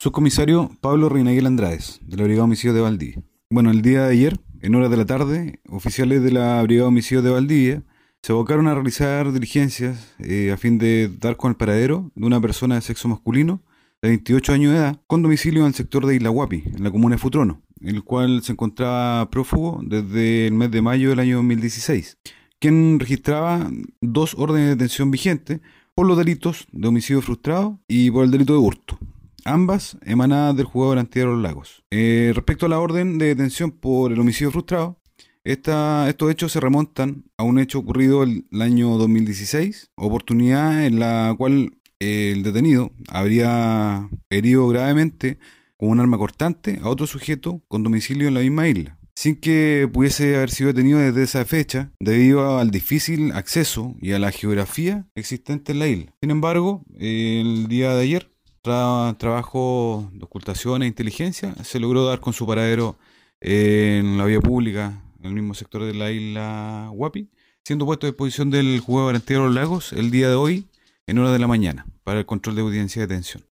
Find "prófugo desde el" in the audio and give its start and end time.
19.30-20.54